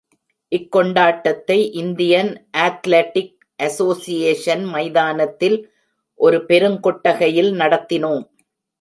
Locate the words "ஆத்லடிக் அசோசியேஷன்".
2.57-4.65